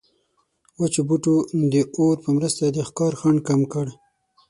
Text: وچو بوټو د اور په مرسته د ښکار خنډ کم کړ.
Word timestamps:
وچو 0.79 1.01
بوټو 1.07 1.35
د 1.71 1.73
اور 1.97 2.15
په 2.23 2.29
مرسته 2.37 2.63
د 2.69 2.77
ښکار 2.87 3.13
خنډ 3.19 3.39
کم 3.47 3.61
کړ. 3.73 3.87